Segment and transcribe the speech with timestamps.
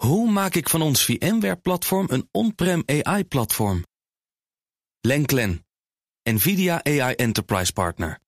[0.00, 3.84] Hoe maak ik van ons VMware-platform een on-prem AI-platform?
[5.00, 5.66] Lenklen,
[6.22, 8.20] NVIDIA AI Enterprise Partner.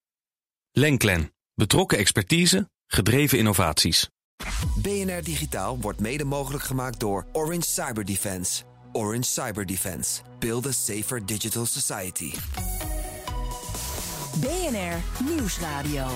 [0.72, 4.08] Lenklen, betrokken expertise, gedreven innovaties.
[4.82, 8.62] BNR Digitaal wordt mede mogelijk gemaakt door Orange Cyber Defense.
[8.92, 10.22] Orange Cyber Defense.
[10.38, 12.34] Build a safer digital society.
[14.40, 16.06] BNR Nieuwsradio.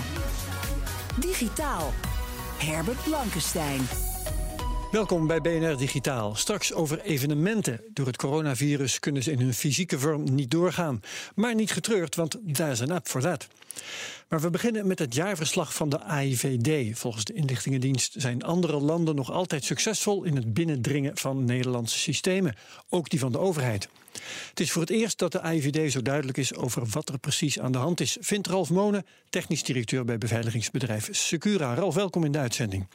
[1.20, 1.93] Digitaal.
[2.59, 3.80] Herbert Blankenstein.
[4.91, 6.34] Welkom bij BNR Digitaal.
[6.34, 7.81] Straks over evenementen.
[7.93, 11.00] Door het coronavirus kunnen ze in hun fysieke vorm niet doorgaan.
[11.35, 13.46] Maar niet getreurd, want daar is een app voor dat.
[14.29, 16.99] Maar we beginnen met het jaarverslag van de AIVD.
[16.99, 22.57] Volgens de inlichtingendienst zijn andere landen nog altijd succesvol in het binnendringen van Nederlandse systemen,
[22.89, 23.89] ook die van de overheid.
[24.48, 27.61] Het is voor het eerst dat de AIVD zo duidelijk is over wat er precies
[27.61, 31.75] aan de hand is, vindt Ralf Monen, technisch directeur bij beveiligingsbedrijf Secura.
[31.75, 32.87] Ralf, welkom in de uitzending.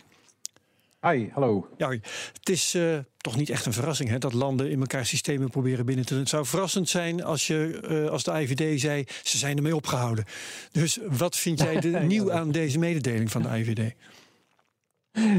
[1.07, 1.67] Hi, hallo.
[1.77, 5.49] Ja, het is uh, toch niet echt een verrassing hè, dat landen in elkaar systemen
[5.49, 6.21] proberen binnen te doen.
[6.21, 10.25] Het zou verrassend zijn als, je, uh, als de IVD zei, ze zijn ermee opgehouden.
[10.71, 13.95] Dus wat vind jij de, nieuw aan deze mededeling van de IVD?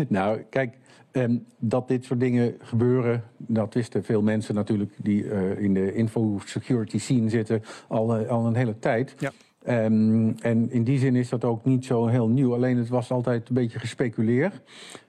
[0.09, 0.77] Nou, kijk,
[1.13, 5.95] um, dat dit soort dingen gebeuren, dat wisten veel mensen natuurlijk die uh, in de
[5.95, 9.15] info-security scene zitten al, al een hele tijd.
[9.19, 9.33] Ja.
[9.69, 12.55] Um, en in die zin is dat ook niet zo heel nieuw.
[12.55, 14.61] Alleen het was altijd een beetje gespeculeerd.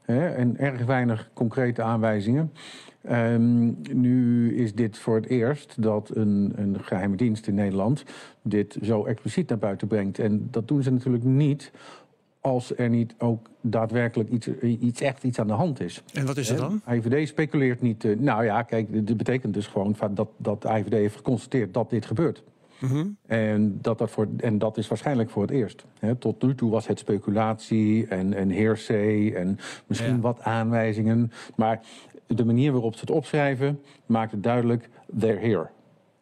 [0.01, 2.51] Hè, en erg weinig concrete aanwijzingen.
[3.11, 8.03] Um, nu is dit voor het eerst dat een, een geheime dienst in Nederland
[8.41, 10.19] dit zo expliciet naar buiten brengt.
[10.19, 11.71] En dat doen ze natuurlijk niet
[12.41, 16.03] als er niet ook daadwerkelijk iets, iets echt iets aan de hand is.
[16.13, 16.81] En wat is er dan?
[16.89, 18.03] IVD speculeert niet.
[18.03, 21.89] Uh, nou ja, kijk, dit betekent dus gewoon dat, dat de IVD heeft geconstateerd dat
[21.89, 22.43] dit gebeurt.
[22.79, 23.17] Mm -hmm.
[23.27, 25.85] en, dat dat voor, en dat is waarschijnlijk voor het eerst.
[25.99, 30.19] He, tot nu toe was het speculatie en, en hearsay en misschien ja.
[30.19, 31.31] wat aanwijzingen.
[31.55, 31.81] Maar
[32.27, 35.69] de manier waarop ze het opschrijven maakt het duidelijk: they're here.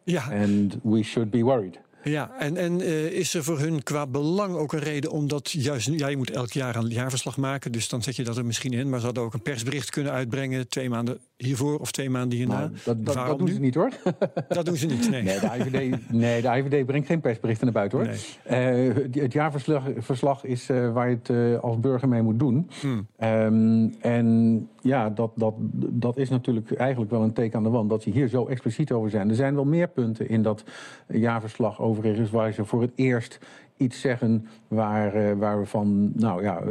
[0.04, 0.22] Ja.
[0.30, 1.80] And we should be worried.
[2.02, 5.90] Ja, en, en uh, is er voor hun qua belang ook een reden omdat juist
[5.92, 8.72] ja, je moet elk jaar een jaarverslag maken, dus dan zet je dat er misschien
[8.72, 8.88] in.
[8.88, 12.58] Maar ze hadden ook een persbericht kunnen uitbrengen twee maanden hiervoor of twee maanden hierna.
[12.58, 13.90] Nou, dat, dat, dat doen ze niet hoor.
[14.48, 15.22] Dat doen ze niet, nee.
[15.22, 18.08] Nee, de IVD, nee, de IVD brengt geen persberichten naar buiten hoor.
[18.48, 18.86] Nee.
[18.86, 22.70] Uh, het jaarverslag verslag is uh, waar je het als burger mee moet doen.
[22.80, 23.06] Hmm.
[23.22, 27.90] Um, en ja, dat, dat, dat is natuurlijk eigenlijk wel een teken aan de wand
[27.90, 29.28] dat ze hier zo expliciet over zijn.
[29.28, 30.64] Er zijn wel meer punten in dat
[31.06, 33.38] jaarverslag overigens waar ze voor het eerst
[33.76, 36.62] iets zeggen waar, uh, waar we van nou ja,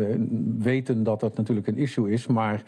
[0.58, 2.64] weten dat dat natuurlijk een issue is, maar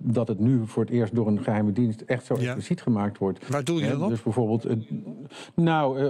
[0.00, 2.82] dat het nu voor het eerst door een geheime dienst echt zo expliciet ja.
[2.82, 3.48] gemaakt wordt.
[3.48, 4.08] Waar doe je dat op?
[4.08, 4.66] Dus bijvoorbeeld,
[5.54, 6.00] nou,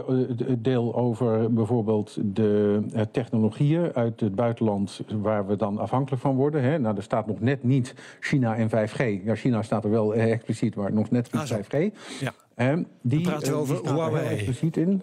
[0.44, 2.82] het deel over bijvoorbeeld de
[3.12, 6.62] technologieën uit het buitenland waar we dan afhankelijk van worden.
[6.62, 6.78] Hè.
[6.78, 9.25] Nou, er staat nog net niet China en 5G.
[9.25, 11.94] Ja, China staat er wel expliciet, maar nog net niet ah, 5G.
[12.20, 12.84] Ja.
[13.03, 14.28] die, We praten over Huawei.
[14.28, 15.03] expliciet in.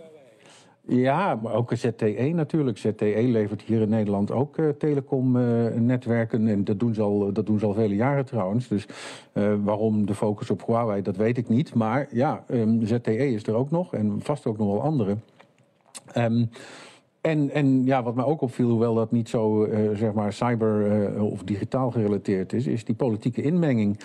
[0.87, 2.77] Ja, maar ook ZTE natuurlijk.
[2.77, 6.47] ZTE levert hier in Nederland ook uh, telecomnetwerken.
[6.47, 8.67] En dat doen, ze al, dat doen ze al vele jaren trouwens.
[8.67, 8.87] Dus
[9.33, 11.73] uh, waarom de focus op Huawei, dat weet ik niet.
[11.73, 13.93] Maar ja, um, ZTE is er ook nog.
[13.93, 15.17] En vast ook nog wel andere.
[16.17, 16.49] Um,
[17.21, 21.43] en, en ja, wat mij ook opviel, hoewel dat niet zo zeg maar cyber of
[21.43, 23.99] digitaal gerelateerd is, is die politieke inmenging.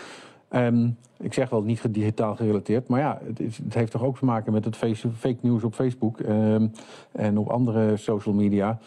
[0.50, 4.18] Um, ik zeg wel niet digitaal gerelateerd, maar ja, het, is, het, heeft toch ook
[4.18, 6.72] te maken met het fake news op Facebook um,
[7.12, 8.78] en op andere social media,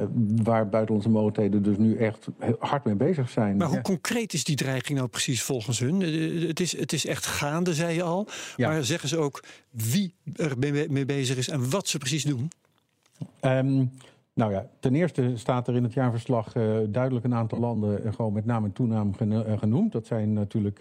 [0.00, 0.06] uh,
[0.42, 3.56] waar buitenlandse mogendheden dus nu echt hard mee bezig zijn.
[3.56, 3.82] Maar hoe ja.
[3.82, 6.00] concreet is die dreiging nou precies volgens hun?
[6.46, 8.68] Het is, het is echt gaande, zei je al, ja.
[8.68, 10.58] maar zeggen ze ook wie er
[10.88, 12.50] mee bezig is en wat ze precies doen?
[13.40, 13.90] Um,
[14.38, 18.12] nou ja, ten eerste staat er in het jaarverslag uh, duidelijk een aantal landen uh,
[18.12, 19.14] gewoon met naam en toenaam
[19.58, 19.92] genoemd.
[19.92, 20.78] Dat zijn natuurlijk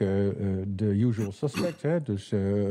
[0.68, 2.02] de usual suspects, hè?
[2.02, 2.30] dus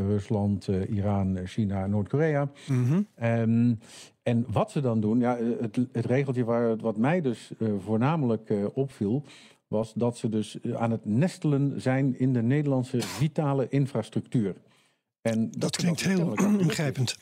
[0.08, 2.50] Rusland, Iran, China Noord-Korea.
[2.68, 3.06] Mm -hmm.
[3.28, 3.78] um,
[4.22, 9.22] en wat ze dan doen, ja, het, het regeltje waar, wat mij dus voornamelijk opviel,
[9.68, 14.54] was dat ze dus aan het nestelen zijn in de Nederlandse vitale infrastructuur.
[15.22, 17.16] En dat, dat klinkt heel ingrijpend.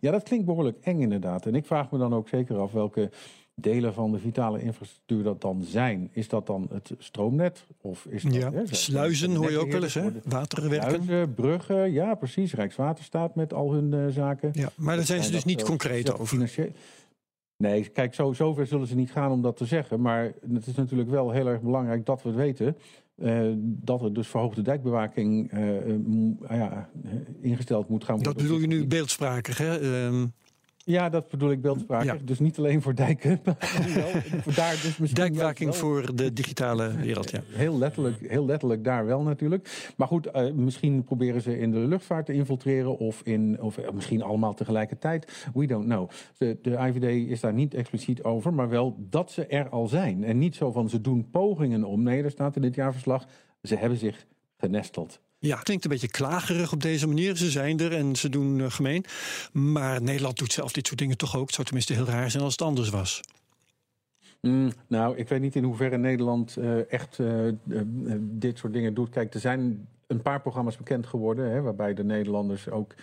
[0.00, 1.46] Ja, dat klinkt behoorlijk eng inderdaad.
[1.46, 3.10] En ik vraag me dan ook zeker af welke
[3.54, 6.10] delen van de vitale infrastructuur dat dan zijn.
[6.12, 7.66] Is dat dan het stroomnet?
[7.80, 10.10] Of is dat, ja, hè, sluizen hoor je ook wel eens, hè?
[10.24, 11.02] Waterwerken.
[11.02, 12.54] Sluizen, bruggen, ja precies.
[12.54, 14.50] Rijkswaterstaat met al hun uh, zaken.
[14.52, 16.72] Ja, maar daar zijn ze dus niet uh, concreet over.
[17.56, 20.00] Nee, kijk, zo, zover zullen ze niet gaan om dat te zeggen.
[20.00, 22.76] Maar het is natuurlijk wel heel erg belangrijk dat we het weten.
[23.16, 26.90] Uh, dat er dus verhoogde dijkbewaking uh, ja,
[27.40, 28.34] ingesteld moet gaan worden.
[28.34, 30.04] Dat bedoel je nu beeldsprakig, hè?
[30.06, 30.32] Um...
[30.84, 32.04] Ja, dat bedoel ik beeldspraak.
[32.04, 32.16] Ja.
[32.24, 33.40] Dus niet alleen voor dijken.
[34.54, 37.40] daar dus misschien Dijkwaking voor de digitale wereld, ja.
[37.46, 39.92] Heel letterlijk, heel letterlijk daar wel natuurlijk.
[39.96, 42.98] Maar goed, eh, misschien proberen ze in de luchtvaart te infiltreren.
[42.98, 45.46] Of, in, of eh, misschien allemaal tegelijkertijd.
[45.54, 46.10] We don't know.
[46.36, 48.54] De, de IVD is daar niet expliciet over.
[48.54, 50.24] Maar wel dat ze er al zijn.
[50.24, 52.02] En niet zo van ze doen pogingen om.
[52.02, 53.26] Nee, er staat in dit jaarverslag.
[53.62, 54.26] Ze hebben zich
[54.56, 55.20] genesteld.
[55.46, 57.36] Ja, het klinkt een beetje klagerig op deze manier.
[57.36, 59.04] Ze zijn er en ze doen eh, gemeen.
[59.52, 61.46] Maar Nederland doet zelf dit soort dingen toch ook.
[61.46, 63.20] Het zou tenminste heel raar zijn als het anders was.
[64.40, 67.28] Mm, nou, ik weet niet in hoeverre Nederland eh, echt eh,
[68.20, 69.10] dit soort dingen doet.
[69.10, 72.94] Kijk, er zijn een paar programma's bekend geworden, hè, waarbij de Nederlanders ook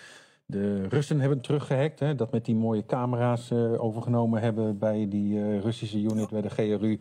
[0.52, 2.00] de Russen hebben teruggehackt.
[2.00, 6.42] Hè, dat met die mooie camera's eh, overgenomen hebben bij die eh, Russische unit bij
[6.42, 7.00] de GRU.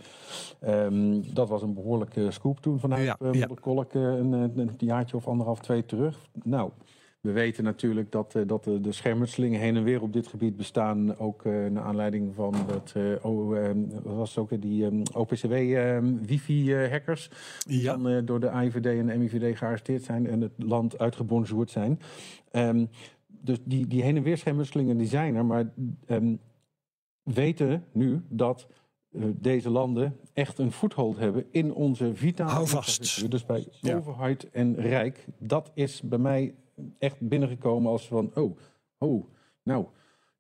[0.61, 3.49] Ehm, dat was een behoorlijke scoop toen vanuit Ja, ja, ja.
[3.61, 6.19] Kolk eh, een, eh, een jaartje of anderhalf, twee terug.
[6.43, 6.71] Nou,
[7.21, 10.57] we weten natuurlijk dat, eh, dat de, de schermutselingen heen en weer op dit gebied
[10.57, 11.19] bestaan.
[11.19, 13.71] Ook eh, naar aanleiding van dat, eh, o, eh,
[14.03, 17.31] wat was ook, die ehm, OPCW-wifi-hackers.
[17.67, 17.93] die Ja.
[17.97, 22.01] dan eh, door de AIVD en de MIVD gearresteerd zijn en het land uitgebonjourd zijn.
[22.51, 22.85] Ehm,
[23.41, 25.45] dus die, die heen en weer schermutselingen die zijn er.
[25.45, 25.73] Maar
[26.07, 26.37] ehm,
[27.23, 28.67] weten nu dat
[29.11, 33.31] eh, deze landen echt een foothold hebben in onze vitale Hou vast.
[33.31, 33.97] Dus bij Ja.
[33.97, 35.27] overheid en rijk.
[35.39, 36.55] Dat is bij mij
[36.99, 38.59] echt binnengekomen als van, oh,
[38.99, 39.25] oh,
[39.63, 39.87] nou,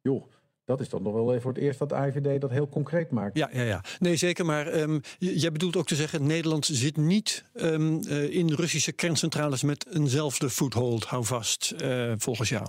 [0.03, 0.25] joh,
[0.71, 3.11] dat is dan nog wel even voor het eerst dat de IVD dat heel concreet
[3.11, 3.37] maakt.
[3.37, 3.85] Ja, ja, ja.
[3.99, 4.45] Nee, zeker.
[4.45, 6.27] Maar ehm, jij bedoelt ook te zeggen...
[6.27, 9.63] Nederland zit niet ehm, eh, in Russische kerncentrales...
[9.63, 12.69] met eenzelfde foothold, hou vast, eh, volgens jou.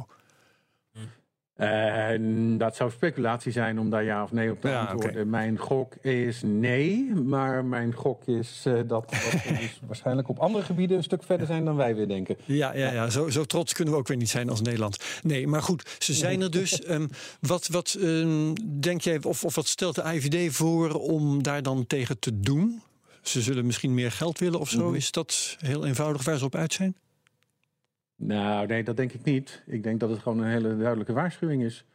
[1.56, 5.30] En dat zou speculatie zijn om daar ja of nee op te Ja, antwoorden.
[5.30, 10.63] Mijn gok is nee, maar mijn gok is eh, dat, we dus waarschijnlijk op andere
[10.63, 12.38] gebieden een stuk verder zijn dan wij weer denken.
[12.45, 13.09] Ja, ja, ja.
[13.09, 15.03] Zo, zo trots kunnen we ook weer niet zijn als Nederland.
[15.21, 16.81] Nee, maar goed, ze zijn er dus.
[16.81, 17.07] Ehm,
[17.39, 21.88] wat wat ehm, denk jij, of, of wat stelt de IVD voor om daar dan
[21.88, 22.81] tegen te doen?
[23.21, 24.86] Ze zullen misschien meer geld willen of zo.
[24.88, 24.95] Mhm.
[24.95, 26.95] Is dat heel eenvoudig waar ze op uit zijn?
[28.24, 29.64] Nou, nee, dat denk ik niet.
[29.66, 31.86] Ik denk dat het gewoon een hele duidelijke waarschuwing is.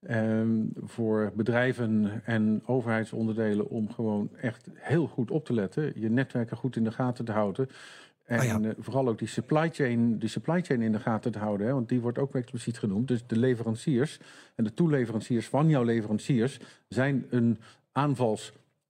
[0.00, 5.92] ehm, voor bedrijven en overheidsonderdelen om gewoon echt heel goed op te letten.
[6.00, 7.68] Je netwerken goed in de gaten te houden.
[8.24, 8.60] En Ah ja.
[8.60, 11.66] eh, vooral ook die supply chain, die supply chain in de gaten te houden.
[11.66, 13.08] Hè, want die wordt ook expliciet genoemd.
[13.08, 14.20] Dus de leveranciers
[14.54, 17.58] en de toeleveranciers van jouw leveranciers zijn een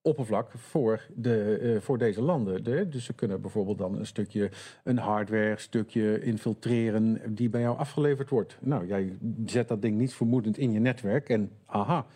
[0.02, 2.64] aanvalsoppervlak voor, de, eh, voor deze landen.
[2.64, 4.50] De- dus ze kunnen bijvoorbeeld dan een stukje,
[4.84, 8.56] een hardware stukje infiltreren die bij jou afgeleverd wordt.
[8.60, 12.06] Nou, jij zet dat ding niet vermoedend in je netwerk en aha,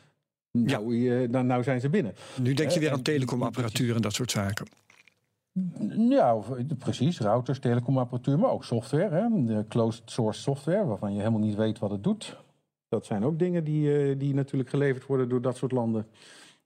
[0.52, 2.14] nou, eh, nou, nou zijn ze binnen.
[2.42, 4.66] Nu denk je Eh, weer aan telecomapparatuur en dat soort zaken.
[6.08, 6.38] Ja,
[6.78, 7.20] precies.
[7.20, 9.14] Routers, telecomapparatuur, maar ook software.
[9.14, 9.44] Hè?
[9.44, 12.42] De closed source software, waarvan je helemaal niet weet wat het doet.
[12.88, 16.06] Dat zijn ook dingen die, die natuurlijk geleverd worden door dat soort landen.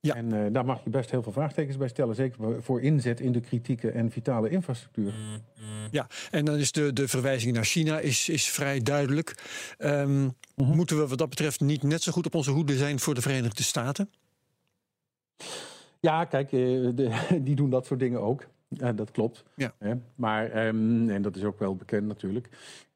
[0.01, 0.15] Ja.
[0.15, 2.15] En eh, daar mag je best heel veel vraagtekens bij stellen.
[2.15, 5.15] Zeker voor inzet in de kritieke en vitale infrastructuur.
[5.91, 9.43] Ja, en dan is de, de verwijzing naar China is, is vrij duidelijk.
[9.79, 13.15] Ehm, Moeten we wat dat betreft niet net zo goed op onze hoede zijn voor
[13.15, 14.11] de Verenigde Staten?
[16.01, 16.61] Ja, kijk, eh,
[16.95, 18.47] de, die doen dat soort dingen ook.
[18.69, 19.45] Ja, dat klopt.
[19.57, 19.75] Ja.
[20.15, 22.49] Maar, ehm, en dat is ook wel bekend natuurlijk.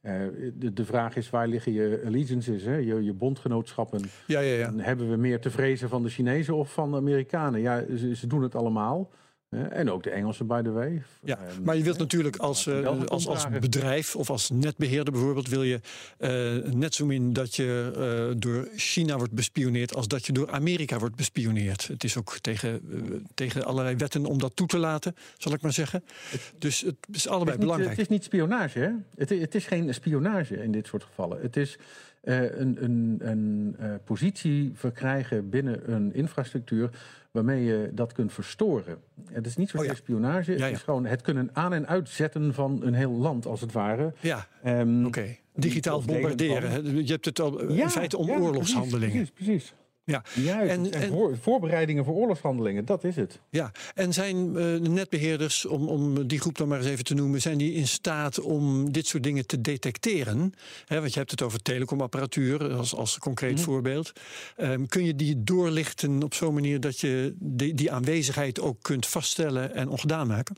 [0.02, 0.20] Eh,
[0.54, 2.74] de, de vraag is, waar liggen je allegiances, hè?
[2.74, 4.02] Je, je bondgenootschappen?
[4.26, 4.66] Ja, ja, ja.
[4.66, 7.60] En hebben we meer te vrezen van de Chinezen of van de Amerikanen?
[7.60, 9.10] Ja, ze, ze doen het allemaal.
[9.56, 9.64] Hè.
[9.64, 11.02] En ook de Engelsen, by the way.
[11.20, 13.60] Ja, Ehm, maar je wilt natuurlijk als, eh, als, als omdragen.
[13.60, 15.48] bedrijf of als netbeheerder bijvoorbeeld...
[15.48, 15.80] wil je
[16.18, 19.94] eh, net zo min dat je eh, door China wordt bespioneerd...
[19.94, 21.86] als dat je door Amerika wordt bespioneerd.
[21.88, 22.98] Het is ook tegen, eh,
[23.34, 26.04] tegen allerlei wetten om dat toe te laten, zal ik maar zeggen.
[26.58, 27.90] Dus het is allebei Het is, niet, belangrijk.
[27.90, 28.90] het is niet spionage, hè?
[29.16, 31.40] Het, het is geen spionage in dit soort gevallen.
[31.40, 36.90] Het is eh, een, een, een eh, positie verkrijgen binnen een infrastructuur
[37.30, 38.96] waarmee je dat kunt verstoren.
[39.30, 40.00] Het is niet zozeer Oh ja.
[40.02, 40.72] spionage, het Ja, ja.
[40.72, 44.12] is gewoon het kunnen aan- en uitzetten van een heel land, als het ware.
[44.20, 45.36] Ja, Ehm, oké.
[45.54, 46.96] Digitaal bombarderen.
[47.06, 49.10] Je hebt het al eh, ja, in feite om ja, oorlogshandelingen.
[49.16, 49.74] Precies, precies.
[50.04, 50.22] Ja.
[50.34, 53.40] Juist, En- en, en- voor- voorbereidingen voor oorlogshandelingen, dat is het.
[53.50, 57.14] Ja, en zijn eh, de netbeheerders, om, om die groep dan maar eens even te
[57.14, 60.52] noemen, zijn die in staat om dit soort dingen te detecteren?
[60.86, 63.62] Want je hebt het over telecomapparatuur als, als concreet Mhm.
[63.62, 64.12] voorbeeld.
[64.56, 69.06] Ehm, kun je die doorlichten op zo'n manier dat je die, die aanwezigheid ook kunt
[69.06, 70.56] vaststellen en ongedaan maken?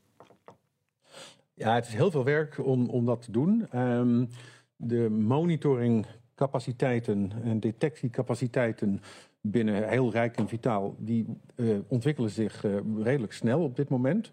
[1.55, 3.67] Ja, het is heel veel werk om, om dat te doen.
[3.71, 4.25] Ehm,
[4.77, 9.01] de monitoringcapaciteiten en detectiecapaciteiten
[9.47, 12.73] binnen heel rijk en vitaal, die eh, ontwikkelen zich eh,
[13.03, 14.33] redelijk snel op dit moment.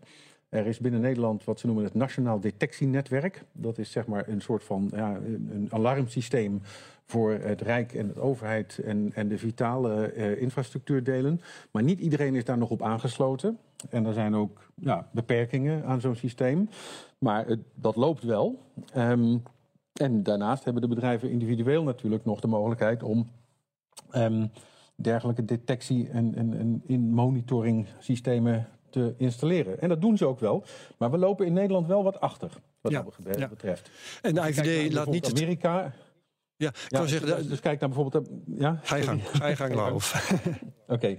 [0.49, 3.43] Er is binnen Nederland wat ze noemen het Nationaal Detectienetwerk.
[3.51, 5.19] Dat is zeg maar een soort van ja,
[5.51, 6.61] een alarmsysteem
[7.05, 11.41] voor het Rijk en de overheid en, en de vitale uh, infrastructuurdelen.
[11.71, 13.57] Maar niet iedereen is daar nog op aangesloten.
[13.89, 16.69] En er zijn ook ja, beperkingen aan zo'n systeem.
[17.17, 18.59] Maar dat loopt wel.
[18.97, 19.43] Um,
[19.93, 23.29] en daarnaast hebben de bedrijven individueel natuurlijk nog de mogelijkheid om
[24.15, 24.51] um,
[25.01, 29.81] dergelijke detectie- en, en, en in monitoring systemen te installeren.
[29.81, 30.63] En dat doen ze ook wel.
[30.97, 33.47] Maar we lopen in Nederland wel wat achter, wat ja, dat ja.
[33.47, 33.91] betreft.
[34.21, 35.29] En de IVD laat niet...
[35.29, 35.93] Amerika...
[36.55, 37.35] Ja, ik kan zeggen...
[37.37, 38.29] Dus, dus, kijk naar bijvoorbeeld...
[38.45, 38.79] Ja?
[38.83, 40.33] Ga je gang, ga je gang, Lauf.
[40.87, 41.17] Oké.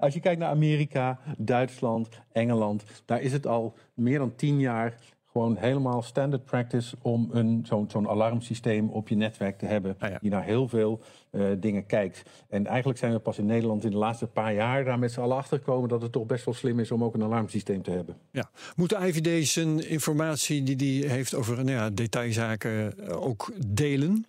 [0.00, 2.84] Als je kijkt naar Amerika, Duitsland, Engeland...
[3.04, 4.94] daar is het al meer dan tien jaar
[5.40, 9.96] gewoon helemaal standard practice om een, zo'n, zo'n alarmsysteem op je netwerk te hebben.
[9.98, 10.18] Ah, ja.
[10.20, 12.22] Die naar heel veel uh, dingen kijkt.
[12.48, 15.20] En eigenlijk zijn we pas in Nederland in de laatste paar jaar daar met z'n
[15.20, 17.90] allen achter gekomen dat het toch best wel slim is om ook een alarmsysteem te
[17.90, 18.16] hebben.
[18.30, 18.50] Ja.
[18.76, 24.26] Moet de IVD zijn informatie die die heeft over nou ja, detailzaken eh, ook delen?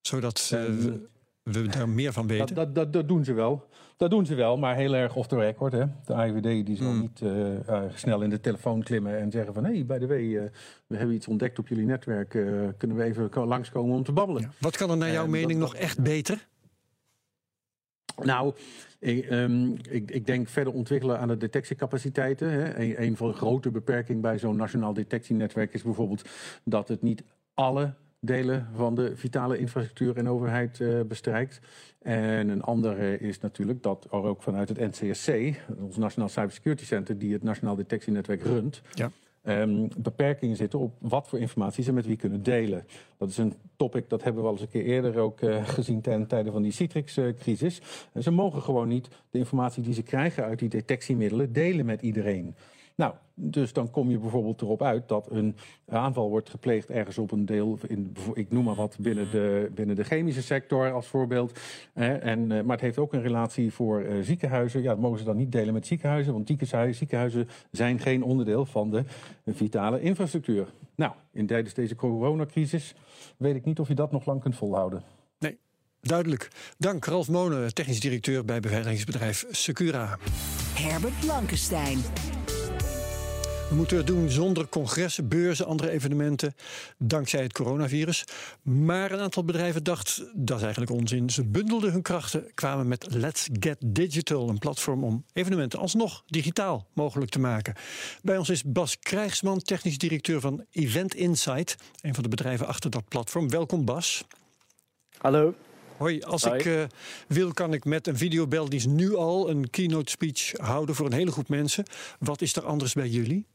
[0.00, 1.08] Zodat uh, we,
[1.42, 2.54] we daar meer van weten?
[2.54, 3.68] Dat, dat, dat doen ze wel.
[3.96, 5.72] Dat doen ze wel, maar heel erg off the record.
[5.72, 5.84] Hè.
[6.04, 7.00] De AIVD die zal Hmm.
[7.00, 9.64] niet uh, uh, snel in de telefoon klimmen en zeggen van...
[9.64, 10.42] hé, hey, bij de way, uh,
[10.86, 12.28] we hebben iets ontdekt op jullie netwerk.
[12.78, 14.42] kunnen we even langskomen om te babbelen?
[14.42, 14.50] Ja.
[14.60, 16.46] Wat kan er naar jouw mening nog echt beter?
[18.22, 18.54] Nou,
[18.98, 22.50] ik, um, ik, ik, denk verder ontwikkelen aan de detectiecapaciteiten.
[22.50, 22.78] Hè.
[22.78, 26.28] Een, een van de grote beperkingen bij zo'n nationaal detectienetwerk is bijvoorbeeld
[26.64, 27.24] dat het niet
[27.54, 27.94] alle
[28.24, 31.60] delen van de vitale infrastructuur en overheid uh, bestrijkt.
[32.02, 35.30] En een andere is natuurlijk dat er ook vanuit het NCSC,
[35.80, 39.10] ons Nationaal Cybersecurity Center, die het Nationaal Detectienetwerk runt, ja.
[39.42, 42.86] um, beperkingen zitten op wat voor informatie ze met wie kunnen delen.
[43.18, 46.00] Dat is een topic dat hebben we al eens een keer eerder ook uh, gezien
[46.00, 47.80] ten tijde van die Citrix-crisis.
[48.12, 52.02] Uh, ze mogen gewoon niet de informatie die ze krijgen uit die detectiemiddelen delen met
[52.02, 52.54] iedereen.
[52.96, 55.56] Nou, dus dan kom je bijvoorbeeld erop uit dat een
[55.88, 59.96] aanval wordt gepleegd ergens op een deel, in, ik noem maar wat, binnen de, binnen
[59.96, 61.60] de chemische sector als voorbeeld.
[61.92, 64.82] Eh, en, maar het heeft ook een relatie voor uh, ziekenhuizen.
[64.82, 68.66] Ja, dat mogen ze dan niet delen met ziekenhuizen, want ziekenhuizen, ziekenhuizen zijn geen onderdeel
[68.66, 69.04] van de
[69.46, 70.66] vitale infrastructuur.
[70.94, 72.94] Nou, in tijdens deze coronacrisis
[73.36, 75.02] weet ik niet of je dat nog lang kunt volhouden.
[75.38, 75.58] Nee,
[76.00, 76.48] duidelijk.
[76.78, 80.18] Dank Ralf Monen, technisch directeur bij beveiligingsbedrijf Secura.
[80.74, 81.98] Herbert Blankenstein.
[83.68, 86.54] We moeten het doen zonder congressen, beurzen, andere evenementen,
[86.98, 88.24] dankzij het coronavirus.
[88.62, 91.30] Maar een aantal bedrijven dacht, dat is eigenlijk onzin.
[91.30, 96.86] Ze bundelden hun krachten, kwamen met Let's Get Digital, een platform om evenementen alsnog digitaal
[96.92, 97.74] mogelijk te maken.
[98.22, 102.90] Bij ons is Bas Krijgsman, technisch directeur van Event Insight, een van de bedrijven achter
[102.90, 103.50] dat platform.
[103.50, 104.24] Welkom Bas.
[105.18, 105.54] Hallo.
[105.96, 106.82] Hoi, als ik uh,
[107.28, 111.32] wil, kan ik met een videobeldienst nu al een keynote speech houden voor een hele
[111.32, 111.84] groep mensen.
[112.18, 113.46] Wat is er anders bij jullie?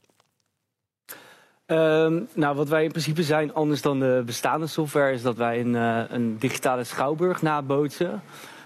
[1.72, 5.60] Um, nou, wat wij in principe zijn, anders dan de bestaande software, is dat wij
[5.60, 8.22] een, uh, een digitale schouwburg nabootsen.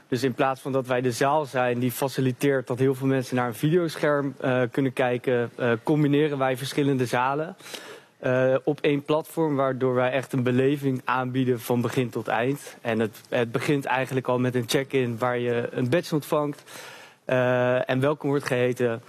[0.07, 3.35] Dus in plaats van dat wij de zaal zijn die faciliteert dat heel veel mensen
[3.35, 7.55] naar een videoscherm uh, kunnen kijken, uh, combineren wij verschillende zalen
[8.63, 12.77] op één platform, waardoor wij echt een beleving aanbieden van begin tot eind.
[12.81, 16.63] En het, het begint eigenlijk al met een check-in waar je een badge ontvangt
[17.85, 19.01] en welkom wordt geheten.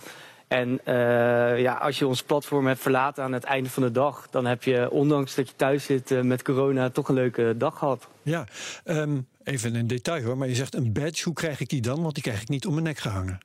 [0.54, 4.26] En uh, ja, als je ons platform hebt verlaten aan het einde van de dag,
[4.30, 7.78] dan heb je, ondanks dat je thuis zit uh, met corona, toch een leuke dag
[7.78, 8.08] gehad.
[8.22, 8.44] Ja,
[8.84, 12.02] um, even een detail hoor, maar je zegt een badge, hoe krijg ik die dan?
[12.02, 13.38] Want die krijg ik niet om mijn nek gehangen.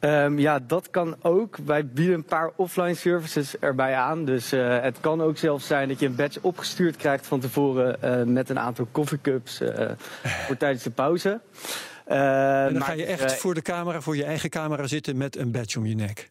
[0.00, 1.56] Um, ja, dat kan ook.
[1.56, 4.24] Wij bieden een paar offline services erbij aan.
[4.24, 8.32] Dus uh, het kan ook zelfs zijn dat je een badge opgestuurd krijgt van tevoren
[8.32, 9.60] met een aantal coffeecups
[10.46, 11.40] voor tijdens de pauze.
[12.08, 15.16] Uh, en dan ga je echt uh, voor de camera, voor je eigen camera zitten
[15.16, 16.30] met een badge om je nek.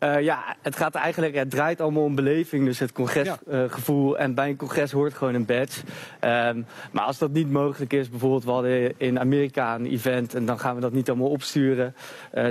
[0.00, 4.12] Uh, ja, het gaat eigenlijk, het draait allemaal om beleving, dus het congresgevoel.
[4.12, 4.18] Ja.
[4.18, 5.80] en bij een congres hoort gewoon een badge.
[6.20, 10.46] Um, maar als dat niet mogelijk is, bijvoorbeeld we hadden in Amerika een event en
[10.46, 11.94] dan gaan we dat niet allemaal opsturen,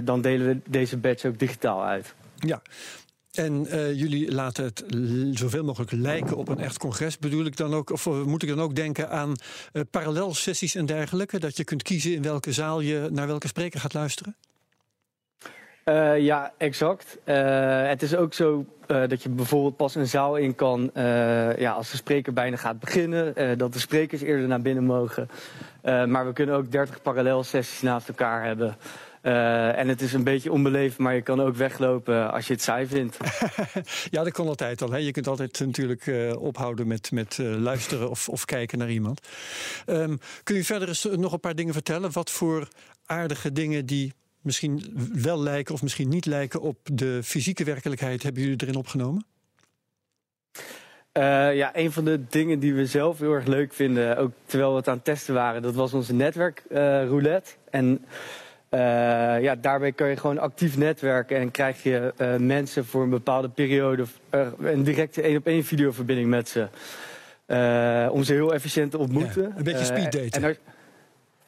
[0.03, 2.13] dan delen we deze badge ook digitaal uit.
[2.35, 2.61] Ja,
[3.33, 4.83] en uh, jullie laten het
[5.31, 7.19] zoveel mogelijk lijken op een echt congres.
[7.19, 9.33] Bedoel ik dan ook, of moet ik dan ook denken aan
[9.73, 11.39] uh, parallelsessies en dergelijke?
[11.39, 14.35] Dat je kunt kiezen in welke zaal je naar welke spreker gaat luisteren?
[16.17, 17.17] Ja, exact.
[17.23, 20.91] het is ook zo dat je bijvoorbeeld pas een zaal in kan
[21.57, 23.57] ja, als de spreker bijna gaat beginnen.
[23.57, 25.29] dat de sprekers eerder naar binnen mogen.
[25.83, 28.75] maar we kunnen ook 30 parallelsessies naast elkaar hebben.
[29.23, 32.61] Uh, en het is een beetje onbeleefd, maar je kan ook weglopen als je het
[32.61, 33.17] saai vindt.
[34.11, 34.91] ja, dat kan altijd al.
[34.91, 34.97] Hè.
[34.97, 39.27] Je kunt altijd natuurlijk uh, ophouden met, met uh, luisteren of, of kijken naar iemand.
[39.87, 42.11] Um, kun je verder eens nog een paar dingen vertellen?
[42.11, 42.67] Wat voor
[43.05, 48.41] aardige dingen die misschien wel lijken of misschien niet lijken op de fysieke werkelijkheid, hebben
[48.41, 49.25] jullie erin opgenomen?
[51.17, 54.71] Uh, ja, een van de dingen die we zelf heel erg leuk vinden, ook terwijl
[54.71, 57.51] we het aan het testen waren, dat was onze netwerkroulette.
[57.51, 58.05] Uh, en
[58.73, 58.79] uh,
[59.41, 64.05] ja, daarbij kun je gewoon actief netwerken en krijg je mensen voor een bepaalde periode
[64.59, 66.67] een directe één op één videoverbinding met ze.
[68.11, 69.41] om ze heel efficiënt te ontmoeten.
[69.41, 70.57] Ja, een beetje speed daten.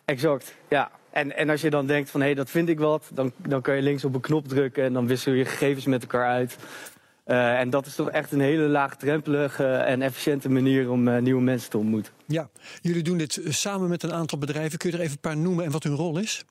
[0.05, 0.91] exact, ja.
[1.15, 3.62] En, en als je dan denkt van hé, hey, dat vind ik wat, dan, dan
[3.62, 6.58] kan je links op een knop drukken en dan wissel je gegevens met elkaar uit.
[7.25, 11.41] Uh, en dat is toch echt een hele laagdrempelige en efficiënte manier om uh, nieuwe
[11.41, 12.13] mensen te ontmoeten.
[12.25, 12.50] Ja,
[12.82, 14.77] jullie doen dit samen met een aantal bedrijven.
[14.77, 16.46] Kun je er even een paar noemen en wat hun rol is?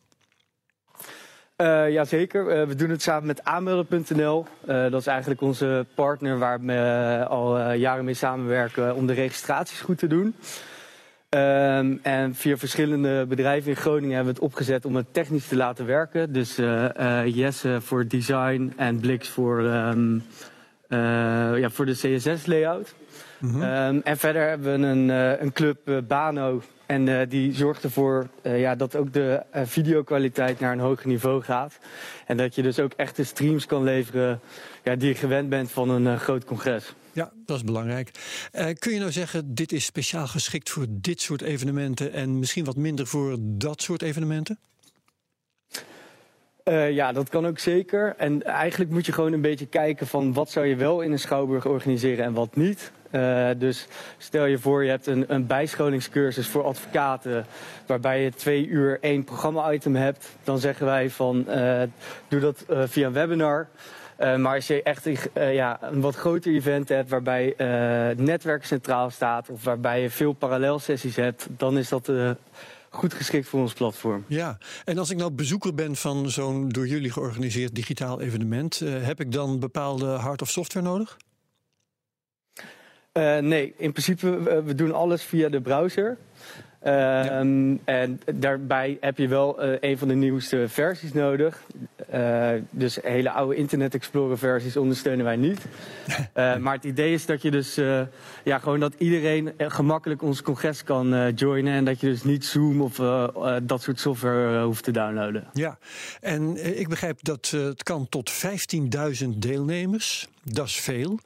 [1.62, 4.46] Uh, Jazeker, we doen het samen met aanmelden.nl.
[4.66, 9.98] dat is eigenlijk onze partner waar we al jaren mee samenwerken om de registraties goed
[9.98, 10.34] te doen.
[11.28, 15.56] Um, en via verschillende bedrijven in Groningen hebben we het opgezet om het technisch te
[15.56, 16.32] laten werken.
[16.32, 16.56] Dus
[17.24, 20.22] Jesse voor design en Blix voor um,
[20.88, 20.98] uh,
[21.58, 22.94] ja, voor de CSS-layout.
[23.38, 25.08] Mm um, en verder hebben we een,
[25.42, 26.62] een club, Bano.
[26.86, 31.78] En die zorgt ervoor ja, dat ook de videokwaliteit naar een hoger niveau gaat.
[32.26, 34.40] En dat je dus ook echte streams kan leveren
[34.82, 36.94] ja, die je gewend bent van een groot congres.
[37.12, 38.10] Ja, dat is belangrijk.
[38.78, 42.76] kun je nou zeggen, dit is speciaal geschikt voor dit soort evenementen en misschien wat
[42.76, 44.58] minder voor dat soort evenementen?
[46.64, 48.14] Uh, ja, dat kan ook zeker.
[48.16, 51.18] En eigenlijk moet je gewoon een beetje kijken van wat zou je wel in een
[51.18, 52.92] schouwburg organiseren en wat niet.
[53.14, 53.86] Uh, dus
[54.18, 57.46] stel je voor, je hebt een, een bijscholingscursus voor advocaten,
[57.86, 60.28] waarbij je twee uur één programma-item hebt.
[60.44, 61.82] Dan zeggen wij van uh,
[62.28, 63.68] doe dat via een webinar.
[64.18, 69.50] maar als je echt ja, een wat groter event hebt waarbij het netwerk centraal staat
[69.50, 72.12] of waarbij je veel parallelsessies hebt, dan is dat
[72.88, 74.24] goed geschikt voor ons platform.
[74.28, 79.20] Ja, en als ik nou bezoeker ben van zo'n door jullie georganiseerd digitaal evenement, heb
[79.20, 81.16] ik dan bepaalde hard- of software nodig?
[83.18, 86.18] Uh, nee, in principe, we doen alles via de browser.
[86.84, 87.30] Uh,
[87.84, 91.62] En daarbij heb je wel uh, een van de nieuwste versies nodig.
[92.14, 95.60] Uh, dus hele oude Internet Explorer versies ondersteunen wij niet.
[96.62, 97.74] maar het idee is dat je dus
[98.44, 101.72] ja, gewoon dat iedereen gemakkelijk ons congres kan joinen.
[101.72, 102.96] En dat je dus niet Zoom of
[103.62, 105.44] dat soort software hoeft te downloaden.
[105.52, 105.78] Ja,
[106.20, 108.32] en ik begrijp dat het kan tot
[109.22, 110.28] 15.000 deelnemers.
[110.42, 111.18] Dat is veel.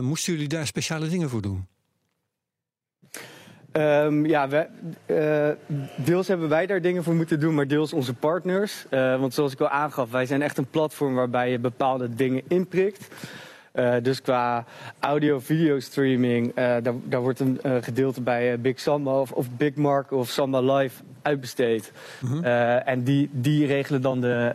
[0.00, 1.66] Moesten jullie daar speciale dingen voor doen?
[3.72, 4.66] Um, ja, we,
[5.06, 8.84] uh, deels hebben wij daar dingen voor moeten doen, maar deels onze partners.
[8.90, 12.42] Uh, want zoals ik al aangaf, wij zijn echt een platform waarbij je bepaalde dingen
[12.48, 13.08] inprikt.
[13.74, 14.64] Uh, dus qua
[14.98, 20.28] audio-video streaming, daar, daar, wordt een gedeelte bij Big Samba of, of, Big Mark of
[20.28, 21.92] Samba Live uitbesteed.
[22.20, 22.44] -hmm.
[22.84, 24.54] en die, die regelen dan de,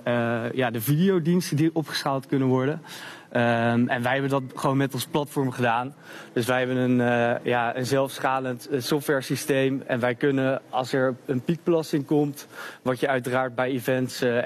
[0.54, 2.82] ja, de videodiensten die opgeschaald kunnen worden.
[3.32, 5.96] Um, en wij hebben dat gewoon met ons platform gedaan.
[6.34, 9.84] Dus wij hebben een, uh, ja, een zelfschalend uh, software systeem.
[9.88, 12.48] En wij kunnen, als er een piekbelasting komt,
[12.82, 14.44] wat je uiteraard bij events, uh,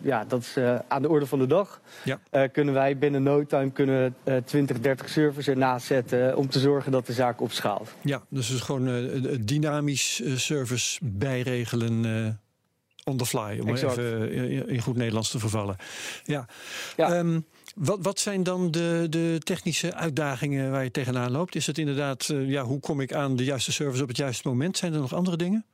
[0.00, 0.56] ja, dat is
[0.88, 1.80] aan de orde van de dag.
[2.04, 2.46] Ja.
[2.46, 7.06] kunnen wij binnen no time kunnen 20, 30 servers ernaast zetten om te zorgen dat
[7.06, 7.94] de zaak opschaalt.
[8.02, 12.04] Ja, dus het is gewoon dynamisch service bijregelen
[13.08, 13.96] on the fly, om exact.
[13.96, 15.76] even in goed Nederlands te vervallen.
[16.24, 16.46] Ja.
[16.96, 17.18] ja.
[17.18, 17.44] Um,
[17.74, 21.54] wat, wat zijn dan de, de technische uitdagingen waar je tegenaan loopt?
[21.54, 24.48] Is het inderdaad, uh, ja, hoe kom ik aan de juiste service op het juiste
[24.48, 24.76] moment?
[24.76, 25.64] Zijn er nog andere dingen?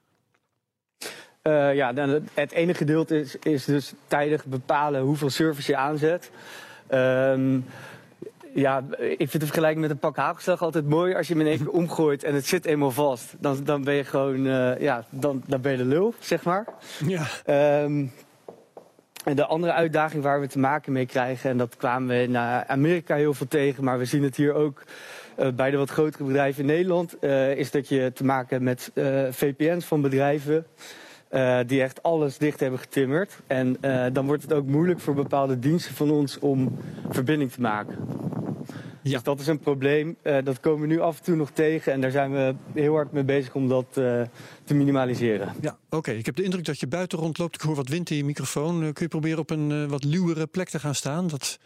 [1.42, 6.30] Uh, ja, dan het ene gedeelte is, is dus tijdig bepalen hoeveel service je aanzet.
[6.92, 7.64] Um,
[8.54, 11.14] ja, ik vind de vergelijking met een pak hagelslag altijd mooi.
[11.14, 13.94] Als je hem in één keer omgooit en het zit eenmaal vast, dan, dan ben
[13.94, 16.66] je gewoon, uh, ja, dan, dan ben je de lul, zeg maar.
[17.06, 17.82] Ja.
[17.82, 18.12] Um,
[19.24, 22.36] en de andere uitdaging waar we te maken mee krijgen, en dat kwamen we in
[22.36, 24.82] Amerika heel veel tegen, maar we zien het hier ook
[25.38, 28.64] uh, bij de wat grotere bedrijven in Nederland, uh, is dat je te maken hebt
[28.64, 28.90] met
[29.34, 30.66] VPN's van bedrijven.
[31.66, 33.36] die echt alles dicht hebben getimmerd.
[33.46, 33.76] En
[34.12, 38.23] dan wordt het ook moeilijk voor bepaalde diensten van ons om verbinding te maken.
[39.04, 39.12] Ja.
[39.12, 40.16] Dus dat is een probleem.
[40.22, 41.92] Uh, dat komen we nu af en toe nog tegen.
[41.92, 44.22] En daar zijn we heel hard mee bezig om dat uh,
[44.64, 45.54] te minimaliseren.
[45.60, 45.96] Ja, oké.
[45.96, 46.16] Okay.
[46.16, 47.54] Ik heb de indruk dat je buiten rondloopt.
[47.54, 48.74] Ik hoor wat wind in je microfoon.
[48.82, 51.28] Uh, kun je proberen op een wat luwere plek te gaan staan?
[51.28, 51.58] Dat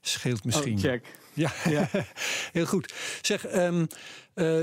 [0.00, 0.74] scheelt misschien.
[0.74, 1.04] Oh, check.
[1.32, 1.88] Ja, ja.
[2.52, 2.94] heel goed.
[3.22, 3.86] Zeg, um,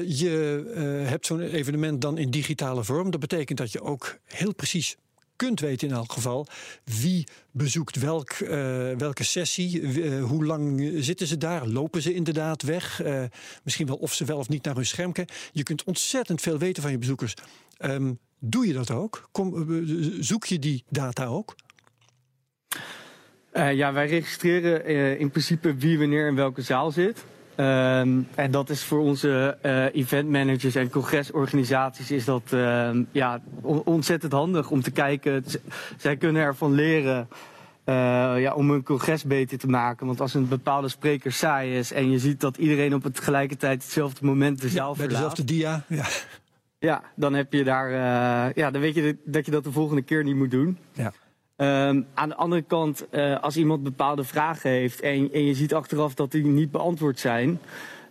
[0.05, 3.11] je hebt zo'n evenement dan in digitale vorm.
[3.11, 4.97] Dat betekent dat je ook heel precies
[5.35, 6.47] kunt weten in elk geval
[6.83, 8.49] wie bezoekt welk, uh,
[8.97, 13.23] welke sessie, uh, hoe lang zitten ze daar, lopen ze inderdaad weg, uh,
[13.63, 15.35] misschien wel of ze wel of niet naar hun scherm kijken.
[15.51, 17.33] Je kunt ontzettend veel weten van je bezoekers.
[17.79, 19.29] Um, doe je dat ook?
[19.31, 19.65] Kom,
[20.19, 21.55] zoek je die data ook?
[23.53, 24.85] Ja, wij registreren
[25.19, 27.25] in principe wie wanneer in welke zaal zit.
[27.57, 34.31] Um, en dat is voor onze uh, eventmanagers en congresorganisaties is dat uh, ja, ontzettend
[34.31, 35.43] handig om te kijken.
[35.97, 37.27] zij kunnen ervan leren
[37.85, 37.95] uh,
[38.37, 40.07] ja, om een congres beter te maken.
[40.07, 43.83] Want als een bepaalde spreker saai is en je ziet dat iedereen op het tegelijkertijd
[43.83, 46.05] hetzelfde moment de zaal ja, Bij dezelfde dia, ja.
[46.79, 47.91] Ja, dan heb je daar,
[48.55, 50.77] ja, dan weet je dat je dat de volgende keer niet moet doen.
[50.93, 51.13] Ja.
[51.57, 55.73] Um, aan de andere kant, uh, als iemand bepaalde vragen heeft en, en, je ziet
[55.73, 57.59] achteraf dat die niet beantwoord zijn,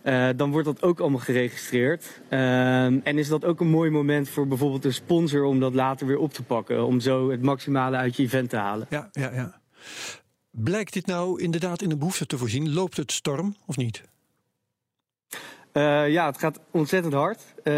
[0.03, 2.21] uh, dan wordt dat ook allemaal geregistreerd.
[2.29, 6.07] Um, en is dat ook een mooi moment voor bijvoorbeeld een sponsor om dat later
[6.07, 8.87] weer op te pakken, om zo het maximale uit je event te halen.
[8.89, 9.61] Ja, ja, ja.
[10.51, 12.73] Blijkt dit nou inderdaad in de behoefte te voorzien?
[12.73, 14.03] Loopt het storm of niet?
[15.77, 17.39] Uh, ja, het gaat ontzettend hard.
[17.57, 17.73] Uh,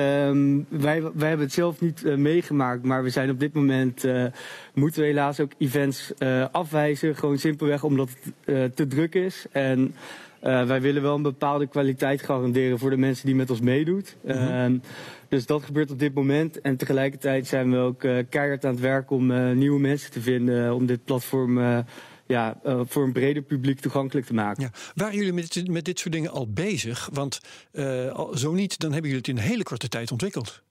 [0.70, 4.26] wij, wij hebben het zelf niet uh, meegemaakt, maar we zijn op dit moment uh,
[4.74, 6.14] moeten we helaas ook events
[6.52, 7.16] afwijzen.
[7.16, 8.10] Gewoon simpelweg omdat
[8.46, 9.46] het te druk is.
[9.52, 9.96] En
[10.40, 14.06] wij willen wel een bepaalde kwaliteit garanderen voor de mensen die met ons meedoen.
[14.26, 14.82] -hmm.
[15.30, 16.62] dus dat gebeurt op dit moment.
[16.62, 20.86] En tegelijkertijd zijn we ook keihard aan het werk om nieuwe mensen te vinden om
[20.86, 21.84] dit platform
[22.28, 24.64] ja, uh, voor een breder publiek toegankelijk te maken.
[24.64, 24.72] Ja.
[24.96, 27.10] Waren jullie met, met dit soort dingen al bezig?
[27.14, 30.62] Want uh, zo niet, dan hebben jullie het in een hele korte tijd ontwikkeld.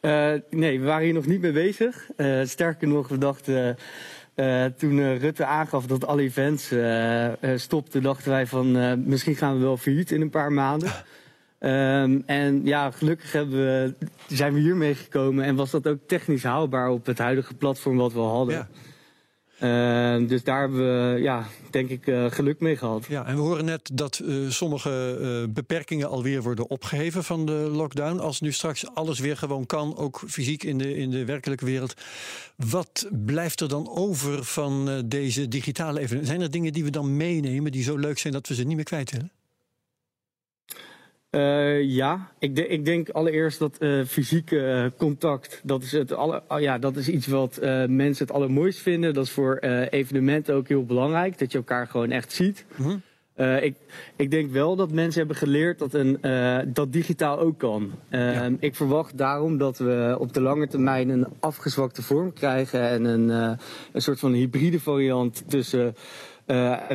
[0.00, 2.08] Uh, nee, we waren hier nog niet mee bezig.
[2.44, 3.76] sterker nog, we dachten.
[4.76, 6.72] toen Rutte aangaf dat alle events
[7.62, 10.92] stopten, dachten wij van misschien gaan we wel failliet in een paar maanden.
[11.64, 13.94] Um, en ja, gelukkig we,
[14.28, 18.12] zijn we hiermee gekomen en was dat ook technisch haalbaar op het huidige platform wat
[18.12, 18.54] we hadden.
[18.54, 18.68] Ja.
[19.62, 23.06] Uh, dus daar hebben we, ja, denk ik, uh, geluk mee gehad.
[23.08, 28.18] Ja, en we horen net dat uh, sommige beperkingen alweer worden opgeheven van de lockdown.
[28.18, 31.94] Als nu straks alles weer gewoon kan, ook fysiek in de, in de werkelijke wereld.
[32.56, 36.26] Wat blijft er dan over van deze digitale evenementen?
[36.26, 38.76] Zijn er dingen die we dan meenemen die zo leuk zijn dat we ze niet
[38.76, 39.30] meer kwijt willen?
[41.36, 46.12] Uh, ja, ik, de, ik, denk allereerst dat uh, fysieke uh, contact, dat is, het
[46.12, 49.14] alle, oh ja, dat is iets wat mensen het allermooist vinden.
[49.14, 49.56] Dat is voor
[49.90, 52.64] evenementen ook heel belangrijk, dat je elkaar gewoon echt ziet.
[52.74, 53.02] -hmm.
[53.60, 53.76] ik,
[54.16, 56.18] ik, denk wel dat mensen hebben geleerd dat, een,
[56.74, 57.90] dat digitaal ook kan.
[58.10, 58.50] Ja.
[58.58, 63.28] Ik verwacht daarom dat we op de lange termijn een afgezwakte vorm krijgen en een,
[63.92, 65.94] een soort van hybride variant tussen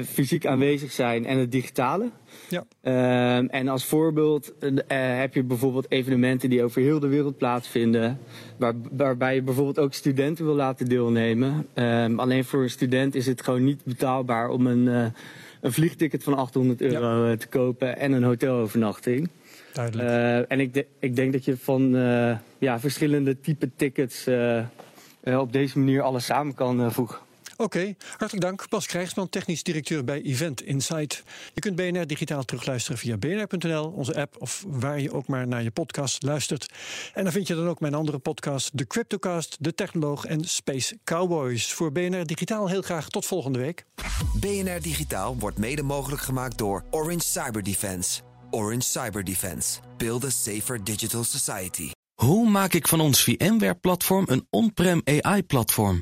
[0.06, 2.10] fysiek aanwezig zijn en het digitale.
[2.50, 2.66] Ja.
[2.84, 4.80] Uh, en als voorbeeld uh,
[5.20, 8.20] heb je bijvoorbeeld evenementen die over heel de wereld plaatsvinden.
[8.58, 11.68] Waar, waarbij je bijvoorbeeld ook studenten wil laten deelnemen.
[11.76, 14.86] Uh, alleen voor een student is het gewoon niet betaalbaar om een,
[15.62, 17.36] een vliegticket van 800 euro ja.
[17.36, 19.30] te kopen en een hotelovernachting.
[19.74, 20.48] Duidelijk.
[20.48, 21.90] en ik, de, ik, denk dat je van
[22.58, 24.28] ja, verschillende type tickets
[25.24, 27.18] op deze manier alles samen kan voegen.
[27.60, 28.70] Oké, okay, hartelijk dank.
[28.70, 31.24] Bas Krijgsman, technisch directeur bij Event Insight.
[31.54, 35.64] Je kunt BNR digitaal terugluisteren via bnr.nl, onze app of waar je ook maar naar
[35.64, 36.74] je podcast luistert.
[37.14, 40.98] En dan vind je dan ook mijn andere podcast, de Cryptocast, de Technoloog en Space
[41.04, 41.74] Cowboys.
[41.74, 43.86] Voor BNR Digitaal heel graag tot volgende week.
[44.40, 48.22] BNR Digitaal wordt mede mogelijk gemaakt door Orange Cyber Defense.
[48.52, 49.80] Orange Cyber Defense.
[49.98, 51.92] Build a safer digital society.
[52.22, 56.02] Hoe maak ik van ons VMware-platform een on-prem AI-platform?